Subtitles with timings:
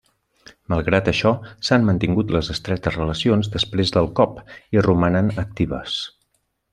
[0.73, 1.33] Malgrat això,
[1.67, 4.41] s'han mantingut les estretes relacions després del cop,
[4.79, 6.01] i romanen actives.